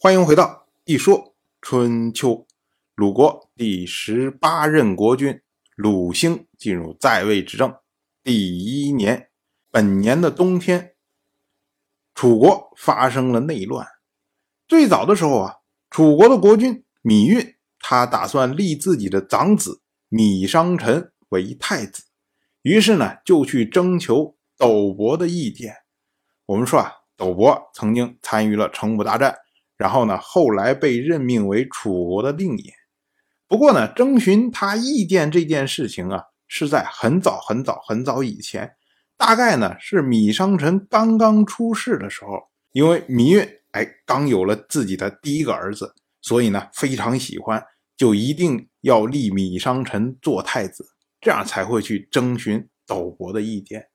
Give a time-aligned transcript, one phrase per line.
[0.00, 2.46] 欢迎回到一说春秋。
[2.94, 5.40] 鲁国第十八任国君
[5.74, 7.74] 鲁兴进入在位执政
[8.22, 9.30] 第一年，
[9.72, 10.94] 本年的冬天，
[12.14, 13.88] 楚国发生了内乱。
[14.68, 15.56] 最早的时候啊，
[15.90, 22.04] 楚国的国君芈运，他打算立自己的长子芈商臣为太子，
[22.62, 25.74] 于是呢，就去征求斗伯的意见。
[26.46, 29.36] 我们说啊，斗伯曾经参与了城濮大战。
[29.78, 32.64] 然后呢，后来被任命为楚国的令尹。
[33.46, 38.72] 不过呢，征询他意见这件事情啊，是在很早很早很早以前，
[39.16, 42.48] 大概呢是芈商臣刚刚出世的时候。
[42.72, 47.64] 因为芈月哎刚有了自己的第一个儿子，所以呢非常喜欢，
[47.96, 50.84] 就一定要立芈商臣做太子，
[51.20, 53.88] 这样才会去征询斗伯的意见。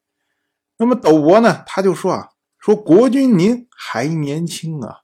[0.79, 5.02] 那么斗伯呢，他就说啊，说国君您还年轻啊。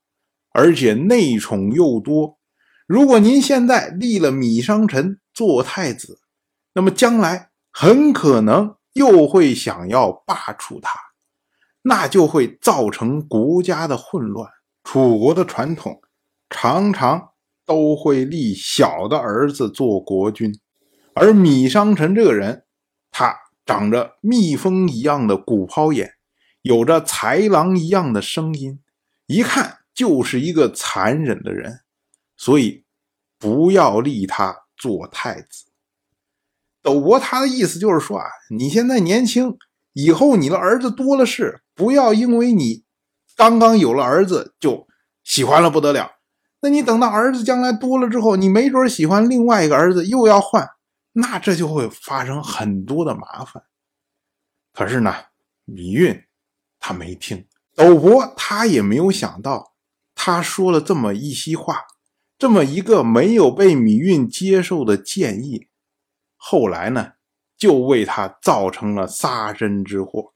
[0.62, 2.38] 而且内宠又多，
[2.86, 6.20] 如果您现在立了芈商臣做太子，
[6.73, 11.00] 那么将来很可能又会想要罢黜他，
[11.83, 14.52] 那就会造成国家的混乱。
[14.83, 16.02] 楚国的传统
[16.50, 17.30] 常常
[17.66, 20.53] 都会立小的儿子做国君，
[21.14, 22.66] 而芈商臣这个人，
[23.11, 23.33] 他
[23.66, 26.16] 长着蜜蜂一样的鼓泡眼，
[26.64, 28.81] 有着豺狼一样的声音，
[29.26, 29.78] 一看。
[30.00, 31.81] 就是一个残忍的人，
[32.38, 32.86] 所以
[33.38, 35.66] 不要立他做太子。
[36.81, 39.58] 斗伯他的意思就是说啊，你现在年轻，
[39.92, 42.86] 以后你的儿子多了是，不要因为你
[43.36, 44.88] 刚刚有了儿子就
[45.25, 46.09] 喜欢了不得了。
[46.61, 50.66] 那你等到儿子将来多了之后，你没准喜欢另外一个儿子又要换，
[51.11, 53.61] 那这就会发生很多的麻烦。
[54.72, 55.14] 可是呢，
[55.67, 56.23] 芈运
[56.80, 59.73] 他没听，斗伯他也没有想到。
[60.22, 61.86] 他说了这么一席话，
[62.38, 65.70] 这么一个没有被芈运接受的建议，
[66.36, 67.14] 后来呢，
[67.58, 70.33] 就为他造成了杀身之祸。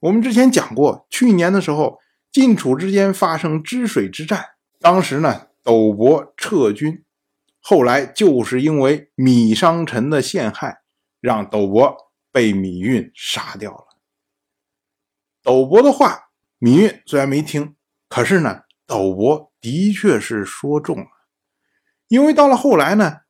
[0.00, 1.98] 我们之前讲过，去年的时候，
[2.30, 4.44] 晋楚之间发生治水之战，
[4.78, 7.02] 当时呢，斗伯撤军，
[7.58, 10.82] 后来就是因为芈商臣的陷害，
[11.20, 11.96] 让斗伯
[12.30, 13.86] 被芈运杀掉了。
[15.42, 16.28] 斗伯的话，
[16.60, 17.74] 芈运虽然没听，
[18.10, 18.64] 可是呢。
[18.92, 21.06] 斗伯的确是说中了，
[22.08, 23.20] 因为到了后来呢，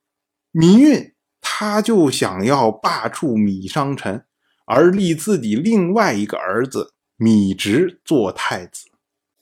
[0.52, 4.26] 芈运他就想要罢黜芈商臣，
[4.66, 8.88] 而立自己另外一个儿子芈直做太子。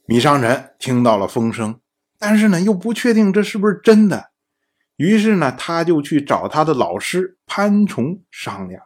[0.08, 1.80] 芈商臣听到了风声，
[2.18, 4.32] 但是呢又不确定这是不是真的，
[4.96, 8.82] 于是呢他就去找他的老师潘崇商量。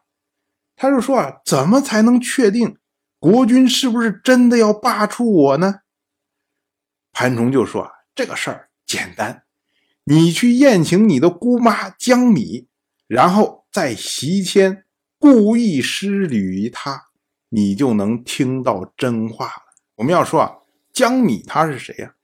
[0.76, 2.76] 他就说啊，怎么才能确定
[3.18, 5.80] 国君是不是真的要罢黜我呢？
[7.14, 9.44] 潘崇就说：“这个事儿简单，
[10.02, 12.66] 你去宴请你的姑妈江米，
[13.06, 14.84] 然后在席间
[15.16, 17.10] 故意失礼于她，
[17.50, 19.62] 你就能听到真话了。
[19.94, 20.58] 我们要说啊，
[20.92, 22.14] 江米她是谁呀？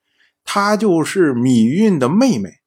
[0.44, 2.58] 她就是芈运的妹妹，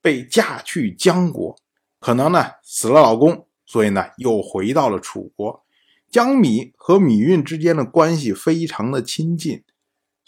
[0.00, 1.54] 被嫁去江国，
[2.00, 5.62] 可能呢死了老公，所以呢又回到了楚国。
[6.10, 9.62] 江米和芈运之间的关系非常的亲近。”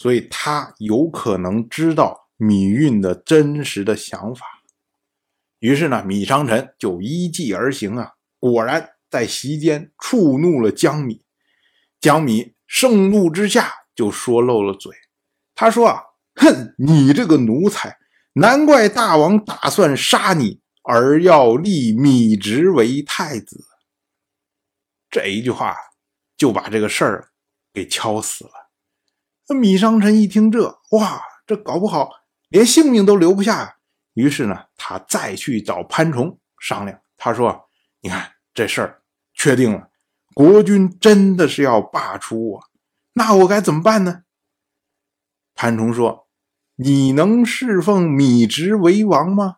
[0.00, 4.46] 所以他有可能知道芈运的真实的想法，
[5.58, 11.22] 于是呢，芈商臣就依计而行啊，果然在席间触怒了江米。
[12.00, 14.90] 江米盛怒之下就说漏了嘴，
[15.54, 16.00] 他说啊，
[16.36, 17.98] 哼，你这个奴才，
[18.32, 23.66] 难怪大王打算杀你，而要立芈直为太子。
[25.10, 25.76] 这一句话
[26.38, 27.28] 就把这个事儿
[27.74, 28.69] 给敲死了。
[29.54, 32.10] 米商臣一听这，哇，这搞不好
[32.48, 33.76] 连性命都留不下。
[34.14, 37.00] 于是呢，他再去找潘崇商量。
[37.16, 37.68] 他说
[38.02, 39.02] ：“你看这事儿
[39.34, 39.88] 确定了，
[40.34, 42.60] 国君真的是要罢黜我，
[43.12, 44.22] 那我该怎么办呢？”
[45.54, 46.28] 潘崇说
[46.76, 49.56] ：“你能侍奉米直为王吗？”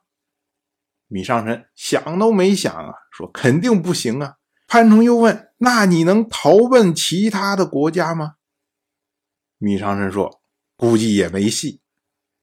[1.09, 4.37] 米商臣想都没想啊，说：“肯定不行啊。”
[4.67, 8.35] 潘崇又问：“那你能投奔其他的国家吗？”
[9.63, 10.43] 芈商臣说
[10.77, 11.81] ：“估计也没戏。”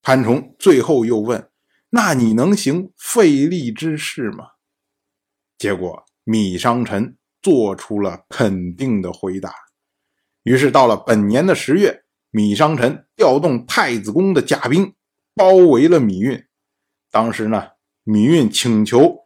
[0.01, 1.51] 潘崇最后又问
[1.91, 4.45] ：“那你能行费力之事吗？”
[5.59, 9.53] 结果芈商臣做出了肯定的回答。
[10.43, 14.95] 于是到了本年的十月，芈商臣调动太子宫的甲兵，
[15.35, 16.41] 包围了芈运。
[17.11, 17.67] 当时呢，
[18.05, 19.17] 芈运请求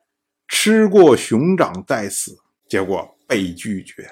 [0.47, 2.35] 吃过熊掌再死，
[2.67, 4.09] 结果被拒绝。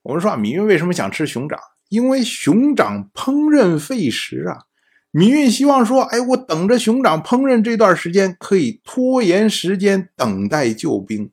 [0.00, 1.60] 我们说啊，芈运为什么想吃熊掌？
[1.88, 4.66] 因为熊掌烹饪费时啊，
[5.12, 11.32] 芈运希望说：“哎，我等着熊掌烹饪这段时间，可以拖延时间，等待救兵。”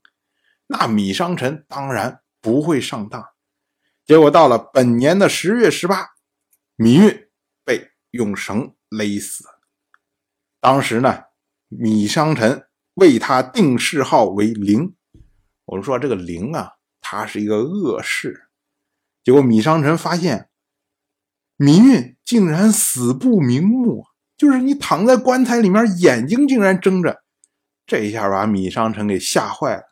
[0.67, 3.23] 那米商臣当然不会上当。
[4.05, 6.11] 结果到了本年的十月十八，
[6.77, 7.27] 芈运
[7.63, 9.43] 被用绳勒死。
[10.61, 11.23] 当时呢，
[11.67, 12.65] 米商臣
[12.95, 14.95] 为他定谥号为灵。
[15.65, 18.44] 我们说这个灵啊，他是一个恶事。
[19.25, 20.49] 结果米商臣发现。
[21.57, 24.03] 芈运竟然死不瞑目，
[24.35, 27.23] 就是你躺在棺材里面，眼睛竟然睁着，
[27.85, 29.83] 这一下把米商臣给吓坏了。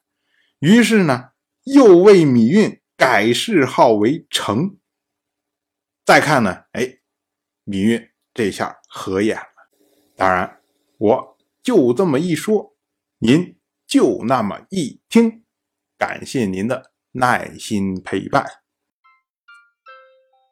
[0.60, 1.30] 于是呢，
[1.64, 4.78] 又为芈运改谥号为成。
[6.04, 7.00] 再看呢，哎，
[7.66, 9.44] 芈运这下合眼了。
[10.18, 10.60] 当然，
[10.98, 12.76] 我就这么一说，
[13.20, 13.58] 您
[13.88, 15.46] 就那么一听，
[15.98, 18.63] 感谢您的耐心陪伴。